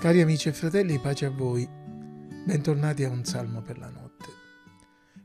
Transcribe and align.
Cari 0.00 0.22
amici 0.22 0.48
e 0.48 0.54
fratelli, 0.54 0.98
pace 0.98 1.26
a 1.26 1.30
voi. 1.30 1.68
Bentornati 1.68 3.04
a 3.04 3.10
un 3.10 3.22
salmo 3.26 3.60
per 3.60 3.76
la 3.76 3.90
notte. 3.90 4.28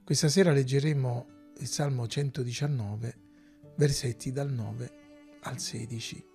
Questa 0.04 0.28
sera 0.28 0.52
leggeremo 0.52 1.28
il 1.60 1.68
salmo 1.68 2.06
119, 2.06 3.16
versetti 3.78 4.34
dal 4.34 4.52
9 4.52 4.92
al 5.44 5.60
16. 5.60 6.26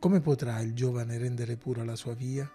Come 0.00 0.20
potrà 0.20 0.58
il 0.58 0.74
giovane 0.74 1.16
rendere 1.16 1.56
pura 1.56 1.84
la 1.84 1.94
sua 1.94 2.14
via? 2.14 2.50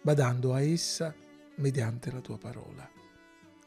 Badando 0.00 0.54
a 0.54 0.62
essa 0.62 1.14
mediante 1.56 2.10
la 2.10 2.22
tua 2.22 2.38
parola. 2.38 2.90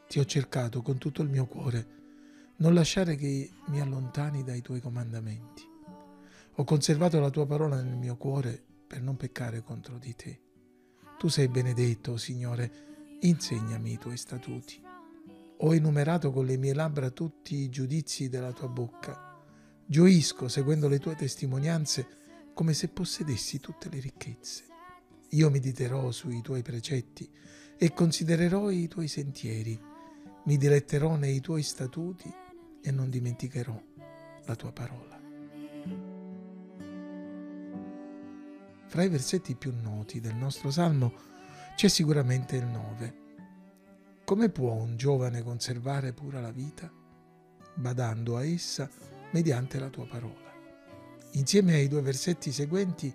Ti 0.08 0.18
ho 0.18 0.24
cercato 0.24 0.82
con 0.82 0.98
tutto 0.98 1.22
il 1.22 1.28
mio 1.28 1.46
cuore, 1.46 1.86
non 2.56 2.74
lasciare 2.74 3.14
che 3.14 3.48
mi 3.68 3.80
allontani 3.80 4.42
dai 4.42 4.60
tuoi 4.60 4.80
comandamenti. 4.80 5.62
Ho 6.56 6.64
conservato 6.64 7.20
la 7.20 7.30
tua 7.30 7.46
parola 7.46 7.80
nel 7.80 7.96
mio 7.96 8.16
cuore 8.16 8.64
per 8.90 9.02
non 9.02 9.16
peccare 9.16 9.62
contro 9.62 9.98
di 9.98 10.16
te. 10.16 10.40
Tu 11.16 11.28
sei 11.28 11.46
benedetto, 11.46 12.16
Signore, 12.16 13.18
insegnami 13.20 13.92
i 13.92 13.98
tuoi 13.98 14.16
statuti. 14.16 14.82
Ho 15.58 15.72
enumerato 15.72 16.32
con 16.32 16.44
le 16.44 16.56
mie 16.56 16.74
labbra 16.74 17.10
tutti 17.10 17.54
i 17.54 17.68
giudizi 17.68 18.28
della 18.28 18.50
tua 18.50 18.66
bocca. 18.66 19.40
Gioisco 19.86 20.48
seguendo 20.48 20.88
le 20.88 20.98
tue 20.98 21.14
testimonianze 21.14 22.08
come 22.52 22.74
se 22.74 22.88
possedessi 22.88 23.60
tutte 23.60 23.88
le 23.90 24.00
ricchezze. 24.00 24.64
Io 25.28 25.50
mediterò 25.50 26.10
sui 26.10 26.40
tuoi 26.42 26.62
precetti 26.62 27.30
e 27.78 27.92
considererò 27.92 28.70
i 28.70 28.88
tuoi 28.88 29.06
sentieri. 29.06 29.80
Mi 30.46 30.56
diletterò 30.56 31.14
nei 31.14 31.40
tuoi 31.40 31.62
statuti 31.62 32.28
e 32.82 32.90
non 32.90 33.08
dimenticherò 33.08 33.80
la 34.46 34.56
tua 34.56 34.72
parola. 34.72 35.19
Fra 38.90 39.04
i 39.04 39.08
versetti 39.08 39.54
più 39.54 39.72
noti 39.72 40.18
del 40.18 40.34
nostro 40.34 40.72
salmo 40.72 41.12
c'è 41.76 41.86
sicuramente 41.86 42.56
il 42.56 42.64
9. 42.64 43.14
Come 44.24 44.48
può 44.48 44.72
un 44.72 44.96
giovane 44.96 45.44
conservare 45.44 46.12
pura 46.12 46.40
la 46.40 46.50
vita? 46.50 46.90
Badando 47.74 48.36
a 48.36 48.44
essa 48.44 48.90
mediante 49.30 49.78
la 49.78 49.90
tua 49.90 50.08
parola. 50.08 50.52
Insieme 51.34 51.74
ai 51.74 51.86
due 51.86 52.02
versetti 52.02 52.50
seguenti, 52.50 53.14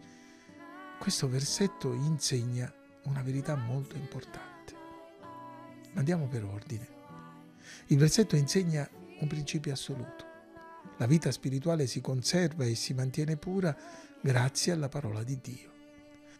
questo 0.97 1.27
versetto 1.27 1.91
insegna 1.91 2.73
una 3.03 3.21
verità 3.21 3.55
molto 3.55 3.97
importante. 3.97 4.73
Andiamo 5.95 6.29
per 6.29 6.45
ordine. 6.45 6.87
Il 7.87 7.97
versetto 7.97 8.37
insegna 8.37 8.89
un 9.19 9.27
principio 9.27 9.73
assoluto. 9.73 10.24
La 10.97 11.07
vita 11.07 11.31
spirituale 11.31 11.87
si 11.87 11.99
conserva 11.99 12.65
e 12.65 12.75
si 12.75 12.93
mantiene 12.93 13.35
pura 13.37 13.75
grazie 14.21 14.71
alla 14.71 14.89
parola 14.89 15.23
di 15.23 15.39
Dio. 15.41 15.73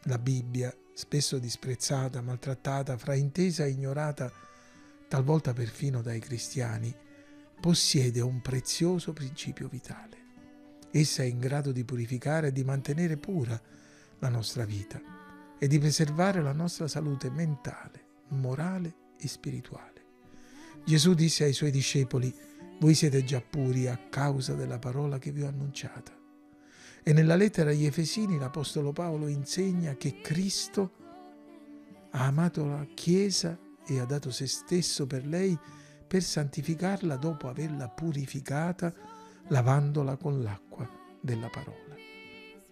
La 0.04 0.18
Bibbia, 0.18 0.74
spesso 0.94 1.40
disprezzata, 1.40 2.22
maltrattata, 2.22 2.98
fraintesa 2.98 3.66
e 3.66 3.72
ignorata, 3.72 4.32
talvolta 5.08 5.54
perfino 5.54 6.02
dai 6.02 6.20
cristiani, 6.20 6.96
possiede 7.60 8.22
un 8.22 8.42
prezioso 8.42 9.14
principio 9.14 9.68
vitale. 9.68 10.24
Essa 10.92 11.24
è 11.24 11.26
in 11.26 11.40
grado 11.40 11.72
di 11.72 11.84
purificare 11.84 12.48
e 12.48 12.52
di 12.52 12.64
mantenere 12.64 13.18
pura 13.18 13.60
la 14.20 14.30
nostra 14.30 14.64
vita 14.64 15.02
e 15.58 15.68
di 15.68 15.80
preservare 15.80 16.42
la 16.42 16.54
nostra 16.54 16.88
salute 16.88 17.30
mentale, 17.30 18.06
morale 18.30 18.96
e 19.20 19.28
spirituale. 19.28 20.04
Gesù 20.86 21.14
disse 21.14 21.44
ai 21.44 21.54
suoi 21.54 21.72
discepoli, 21.72 22.34
voi 22.80 22.94
siete 22.94 23.24
già 23.24 23.42
puri 23.42 23.88
a 23.88 23.98
causa 24.10 24.54
della 24.54 24.80
parola 24.80 25.18
che 25.18 25.32
vi 25.32 25.44
ho 25.44 25.48
annunciata. 25.48 26.12
E 27.04 27.14
nella 27.14 27.36
lettera 27.36 27.70
agli 27.70 27.86
Efesini 27.86 28.38
l'Apostolo 28.38 28.92
Paolo 28.92 29.28
insegna 29.28 29.96
che 29.96 30.22
Cristo 30.22 30.92
ha 32.12 32.26
amato 32.26 32.66
la 32.66 32.86
Chiesa 32.94 33.58
e 33.86 34.00
ha 34.00 34.06
dato 34.06 34.32
se 34.32 34.48
stesso 34.48 35.06
per 35.06 35.26
lei 35.26 35.58
per 36.08 36.24
santificarla 36.24 37.16
dopo 37.18 37.48
averla 37.48 37.90
purificata 37.90 38.94
lavandola 39.48 40.16
con 40.18 40.42
l'acqua 40.42 40.90
della 41.22 41.50
parola. 41.50 41.96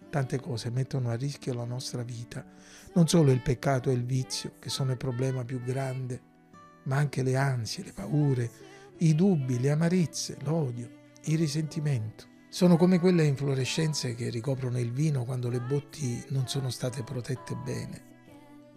Tante 0.09 0.40
cose 0.40 0.69
mettono 0.69 1.09
a 1.09 1.16
rischio 1.16 1.53
la 1.53 1.66
nostra 1.66 2.03
vita, 2.03 2.46
non 2.94 3.08
solo 3.08 3.31
il 3.31 3.42
peccato 3.42 3.90
e 3.90 3.94
il 3.94 4.06
vizio, 4.06 4.53
che 4.59 4.69
sono 4.69 4.92
il 4.92 4.97
problema 4.97 5.44
più 5.44 5.62
grande, 5.62 6.22
ma 6.84 6.97
anche 6.97 7.24
le 7.24 7.36
ansie, 7.36 7.84
le 7.84 7.94
paure, 7.94 8.52
i 9.03 9.16
dubbi, 9.16 9.59
le 9.59 9.72
amarezze, 9.72 10.38
l'odio, 10.44 10.90
il 11.25 11.38
risentimento. 11.38 12.25
Sono 12.47 12.78
come 12.78 13.00
quelle 13.00 13.25
inflorescenze 13.25 14.16
che 14.16 14.30
ricoprono 14.30 14.80
il 14.80 14.91
vino 14.91 15.25
quando 15.25 15.50
le 15.50 15.59
botti 15.59 16.24
non 16.30 16.47
sono 16.47 16.69
state 16.69 17.03
protette 17.03 17.56
bene, 17.56 18.02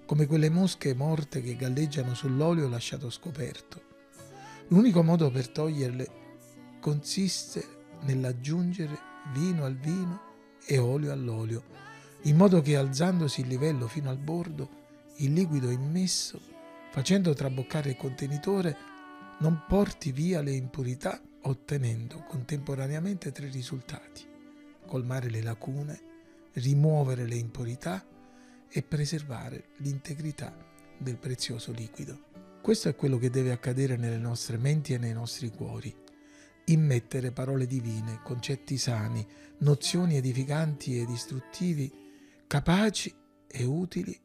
come 0.04 0.26
quelle 0.26 0.50
mosche 0.50 0.94
morte 0.94 1.40
che 1.42 1.54
galleggiano 1.54 2.14
sull'olio 2.14 2.68
lasciato 2.68 3.08
scoperto. 3.08 3.82
L'unico 4.68 5.04
modo 5.04 5.30
per 5.30 5.48
toglierle 5.48 6.08
consiste 6.80 7.64
nell'aggiungere 8.00 8.98
vino 9.32 9.64
al 9.64 9.76
vino 9.76 10.20
e 10.66 10.78
olio 10.78 11.12
all'olio, 11.12 11.62
in 12.22 12.36
modo 12.36 12.60
che 12.62 12.76
alzandosi 12.76 13.42
il 13.42 13.46
livello 13.46 13.86
fino 13.86 14.10
al 14.10 14.18
bordo, 14.18 14.70
il 15.18 15.32
liquido 15.32 15.70
immesso, 15.70 16.40
facendo 16.90 17.32
traboccare 17.32 17.90
il 17.90 17.96
contenitore, 17.96 18.94
non 19.38 19.64
porti 19.68 20.12
via 20.12 20.40
le 20.40 20.52
impurità 20.52 21.20
ottenendo 21.42 22.24
contemporaneamente 22.26 23.32
tre 23.32 23.48
risultati. 23.48 24.24
Colmare 24.86 25.28
le 25.28 25.42
lacune, 25.42 26.00
rimuovere 26.54 27.26
le 27.26 27.34
impurità 27.34 28.04
e 28.68 28.82
preservare 28.82 29.68
l'integrità 29.78 30.54
del 30.98 31.18
prezioso 31.18 31.72
liquido. 31.72 32.24
Questo 32.62 32.88
è 32.88 32.96
quello 32.96 33.18
che 33.18 33.30
deve 33.30 33.52
accadere 33.52 33.96
nelle 33.96 34.18
nostre 34.18 34.56
menti 34.56 34.94
e 34.94 34.98
nei 34.98 35.12
nostri 35.12 35.50
cuori. 35.50 35.94
Immettere 36.66 37.30
parole 37.30 37.66
divine, 37.66 38.20
concetti 38.24 38.76
sani, 38.76 39.24
nozioni 39.58 40.16
edificanti 40.16 40.98
ed 40.98 41.10
istruttivi, 41.10 41.92
capaci 42.46 43.14
e 43.46 43.64
utili 43.64 44.18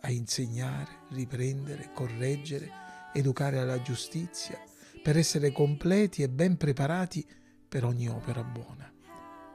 a 0.00 0.10
insegnare, 0.10 1.02
riprendere, 1.10 1.90
correggere, 1.94 2.83
educare 3.14 3.58
alla 3.58 3.80
giustizia, 3.80 4.62
per 5.02 5.16
essere 5.16 5.52
completi 5.52 6.22
e 6.22 6.28
ben 6.28 6.56
preparati 6.56 7.26
per 7.68 7.84
ogni 7.84 8.08
opera 8.08 8.42
buona. 8.42 8.92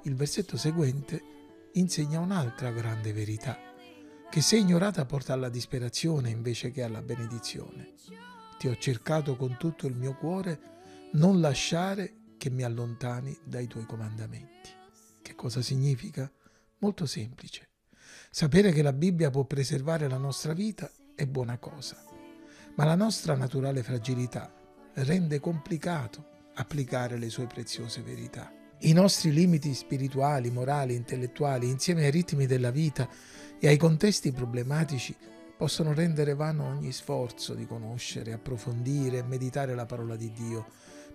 Il 0.03 0.15
versetto 0.15 0.57
seguente 0.57 1.21
insegna 1.73 2.19
un'altra 2.19 2.71
grande 2.71 3.13
verità, 3.13 3.57
che 4.29 4.41
se 4.41 4.57
ignorata 4.57 5.05
porta 5.05 5.33
alla 5.33 5.49
disperazione 5.49 6.29
invece 6.29 6.71
che 6.71 6.83
alla 6.83 7.01
benedizione. 7.01 7.93
Ti 8.57 8.67
ho 8.67 8.75
cercato 8.77 9.35
con 9.35 9.57
tutto 9.57 9.87
il 9.87 9.95
mio 9.95 10.15
cuore, 10.15 10.59
non 11.13 11.39
lasciare 11.39 12.33
che 12.37 12.49
mi 12.49 12.63
allontani 12.63 13.37
dai 13.43 13.67
tuoi 13.67 13.85
comandamenti. 13.85 14.69
Che 15.21 15.35
cosa 15.35 15.61
significa? 15.61 16.31
Molto 16.79 17.05
semplice. 17.05 17.69
Sapere 18.31 18.71
che 18.71 18.81
la 18.81 18.93
Bibbia 18.93 19.29
può 19.29 19.45
preservare 19.45 20.07
la 20.07 20.17
nostra 20.17 20.53
vita 20.53 20.89
è 21.15 21.25
buona 21.25 21.57
cosa, 21.57 22.01
ma 22.75 22.85
la 22.85 22.95
nostra 22.95 23.35
naturale 23.35 23.83
fragilità 23.83 24.51
rende 24.93 25.39
complicato 25.39 26.25
applicare 26.55 27.17
le 27.17 27.29
sue 27.29 27.47
preziose 27.47 28.01
verità. 28.01 28.51
I 28.79 28.93
nostri 28.93 29.31
limiti 29.31 29.73
spirituali, 29.73 30.49
morali, 30.51 30.95
intellettuali, 30.95 31.67
insieme 31.67 32.05
ai 32.05 32.11
ritmi 32.11 32.45
della 32.45 32.71
vita 32.71 33.07
e 33.59 33.67
ai 33.67 33.77
contesti 33.77 34.31
problematici, 34.31 35.15
possono 35.57 35.93
rendere 35.93 36.33
vano 36.33 36.65
ogni 36.65 36.93
sforzo 36.93 37.53
di 37.53 37.65
conoscere, 37.65 38.31
approfondire 38.31 39.17
e 39.17 39.23
meditare 39.23 39.75
la 39.75 39.85
parola 39.85 40.15
di 40.15 40.31
Dio. 40.31 40.65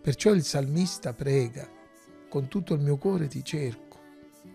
Perciò 0.03 0.33
il 0.33 0.45
salmista 0.45 1.15
prega, 1.15 1.67
con 2.29 2.49
tutto 2.49 2.75
il 2.75 2.81
mio 2.81 2.99
cuore 2.99 3.27
ti 3.27 3.43
cerco, 3.43 3.99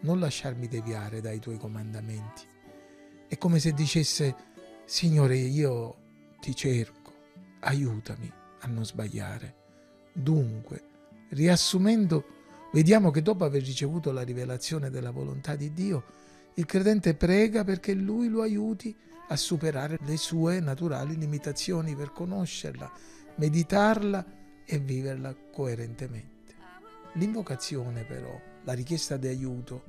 non 0.02 0.20
lasciarmi 0.20 0.68
deviare 0.68 1.22
dai 1.22 1.40
tuoi 1.40 1.58
comandamenti. 1.58 2.44
È 3.28 3.38
come 3.38 3.60
se 3.60 3.74
dicesse, 3.74 4.36
Signore, 4.86 5.38
io 5.38 5.99
ti 6.40 6.56
cerco, 6.56 7.14
aiutami 7.62 8.32
a 8.62 8.68
non 8.68 8.86
sbagliare. 8.86 9.56
Dunque, 10.14 10.84
riassumendo, 11.30 12.26
vediamo 12.74 13.12
che 13.12 13.22
dopo 13.22 13.46
aver 13.46 13.64
ricevuto 13.64 14.12
la 14.12 14.22
rivelazione 14.22 14.90
della 14.90 15.12
volontà 15.12 15.56
di 15.56 15.72
Dio, 15.74 16.04
il 16.56 16.66
credente 16.66 17.16
prega 17.16 17.64
perché 17.64 17.94
Lui 17.94 18.28
lo 18.28 18.42
aiuti 18.42 18.96
a 19.28 19.36
superare 19.36 19.98
le 20.02 20.18
sue 20.18 20.60
naturali 20.60 21.18
limitazioni 21.18 21.96
per 21.96 22.12
conoscerla, 22.12 22.92
meditarla 23.36 24.26
e 24.66 24.80
viverla 24.80 25.36
coerentemente. 25.52 26.38
L'invocazione 27.14 28.04
però, 28.04 28.40
la 28.64 28.74
richiesta 28.74 29.18
di 29.18 29.28
aiuto, 29.28 29.84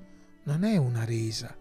non 0.44 0.64
è 0.64 0.76
una 0.76 1.04
resa, 1.04 1.56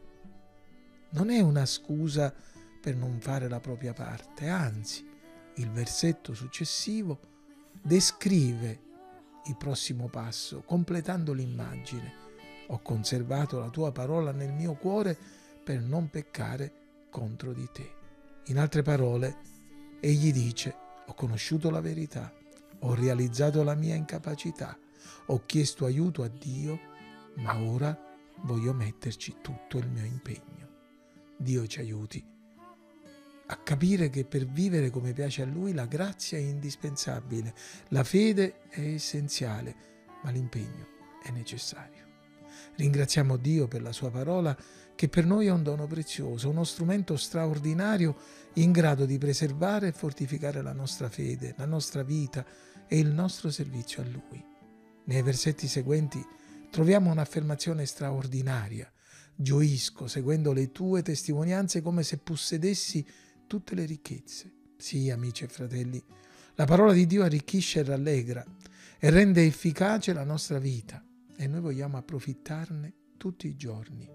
non 1.12 1.30
è 1.30 1.40
una 1.40 1.66
scusa 1.66 2.34
per 2.80 2.96
non 2.96 3.20
fare 3.20 3.50
la 3.50 3.60
propria 3.60 3.94
parte, 3.94 4.48
anzi, 4.48 5.08
il 5.56 5.70
versetto 5.72 6.34
successivo 6.34 7.20
descrive 7.82 8.88
il 9.46 9.58
prossimo 9.58 10.08
passo, 10.08 10.62
completando 10.62 11.34
l'immagine. 11.34 12.28
Ho 12.68 12.80
conservato 12.82 13.60
la 13.60 13.70
tua 13.70 13.92
parola 13.92 14.32
nel 14.32 14.54
mio 14.54 14.76
cuore 14.76 15.18
per 15.64 15.82
non 15.82 16.10
peccare 16.10 17.08
contro 17.10 17.54
di 17.54 17.68
te. 17.72 17.98
In 18.46 18.58
altre 18.58 18.82
parole, 18.82 19.38
egli 20.00 20.32
dice, 20.32 20.76
ho 21.06 21.14
conosciuto 21.14 21.70
la 21.70 21.82
verità, 21.82 22.32
ho 22.80 22.94
realizzato 22.94 23.64
la 23.64 23.76
mia 23.76 23.96
incapacità, 23.96 24.78
ho 25.26 25.44
chiesto 25.46 25.86
aiuto 25.86 26.24
a 26.24 26.28
Dio, 26.28 26.80
ma 27.38 27.60
ora 27.60 27.98
voglio 28.44 28.74
metterci 28.74 29.38
tutto 29.42 29.78
il 29.78 29.90
mio 29.90 30.06
impegno. 30.06 30.68
Dio 31.38 31.66
ci 31.68 31.80
aiuti 31.80 32.38
a 33.52 33.58
capire 33.58 34.10
che 34.10 34.26
per 34.26 34.46
vivere 34.46 34.92
come 34.92 35.12
piace 35.14 35.42
a 35.42 35.46
Lui 35.46 35.74
la 35.74 35.88
grazia 35.88 36.38
è 36.38 36.42
indispensabile, 36.42 37.54
la 37.90 38.04
fede 38.04 38.62
è 38.70 38.82
essenziale, 38.82 39.76
ma 40.24 40.30
l'impegno 40.30 40.88
è 41.24 41.32
necessario. 41.32 42.06
Ringraziamo 42.76 43.38
Dio 43.38 43.68
per 43.68 43.82
la 43.82 43.92
Sua 43.92 44.12
parola 44.12 44.56
che 44.96 45.10
per 45.10 45.26
noi 45.26 45.48
è 45.48 45.52
un 45.52 45.64
dono 45.64 45.88
prezioso, 45.88 46.50
uno 46.50 46.64
strumento 46.64 47.16
straordinario 47.16 48.18
in 48.56 48.72
grado 48.72 49.06
di 49.06 49.18
preservare 49.18 49.88
e 49.88 49.94
fortificare 49.94 50.62
la 50.62 50.74
nostra 50.74 51.10
fede, 51.10 51.56
la 51.58 51.66
nostra 51.66 52.04
vita 52.04 52.46
e 52.88 53.00
il 53.00 53.08
nostro 53.08 53.50
servizio 53.50 54.04
a 54.04 54.06
Lui. 54.06 54.46
Nei 55.06 55.22
versetti 55.24 55.68
seguenti 55.68 56.24
troviamo 56.70 57.10
un'affermazione 57.10 57.86
straordinaria. 57.88 58.92
Gioisco 59.36 60.08
seguendo 60.08 60.52
le 60.52 60.72
tue 60.72 61.02
testimonianze 61.02 61.82
come 61.82 62.04
se 62.04 62.18
possedessi 62.18 63.08
tutte 63.50 63.74
le 63.74 63.86
ricchezze. 63.86 64.54
Sì, 64.78 65.10
amici 65.10 65.44
e 65.44 65.48
fratelli, 65.48 66.02
la 66.54 66.66
parola 66.66 66.94
di 66.94 67.08
Dio 67.08 67.24
arricchisce 67.24 67.80
e 67.80 67.84
rallegra 67.84 68.46
e 69.00 69.10
rende 69.10 69.44
efficace 69.44 70.14
la 70.14 70.24
nostra 70.24 70.60
vita 70.60 71.04
e 71.36 71.48
noi 71.48 71.60
vogliamo 71.60 71.98
approfittarne 71.98 72.94
tutti 73.18 73.48
i 73.48 73.56
giorni. 73.56 74.08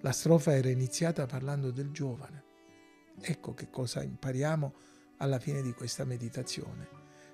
La 0.00 0.10
strofa 0.10 0.56
era 0.56 0.68
iniziata 0.68 1.26
parlando 1.26 1.70
del 1.70 1.92
giovane. 1.92 2.42
Ecco 3.20 3.54
che 3.54 3.70
cosa 3.70 4.02
impariamo 4.02 4.74
alla 5.18 5.38
fine 5.38 5.62
di 5.62 5.72
questa 5.74 6.04
meditazione. 6.04 6.88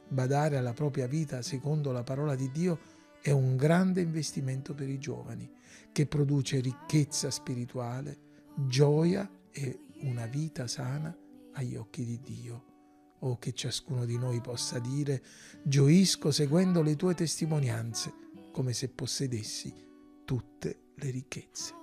Badare 0.07 0.59
alla 0.59 0.75
propria 0.75 1.07
vita 1.07 1.41
secondo 1.41 1.93
la 1.93 2.03
parola 2.03 2.35
di 2.35 2.51
Dio 2.51 2.79
è 3.23 3.31
un 3.31 3.57
grande 3.57 4.03
investimento 4.03 4.75
per 4.75 4.91
i 4.91 4.99
giovani, 4.99 5.51
che 5.93 6.07
produce 6.07 6.61
ricchezza 6.61 7.31
spirituale, 7.31 8.19
gioia 8.55 9.29
e 9.51 9.81
una 10.03 10.27
vita 10.27 10.67
sana 10.67 11.17
agli 11.53 11.77
occhi 11.77 12.05
di 12.05 12.21
Dio. 12.21 12.65
O 13.21 13.31
oh, 13.31 13.39
che 13.39 13.53
ciascuno 13.53 14.05
di 14.05 14.17
noi 14.17 14.41
possa 14.41 14.79
dire, 14.79 15.23
gioisco 15.63 16.31
seguendo 16.31 16.83
le 16.83 16.95
tue 16.95 17.15
testimonianze, 17.15 18.13
come 18.53 18.73
se 18.73 18.89
possedessi 18.89 19.75
tutte 20.25 20.93
le 20.95 21.11
ricchezze. 21.11 21.75